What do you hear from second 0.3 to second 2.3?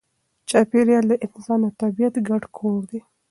چاپېریال د انسان او طبیعت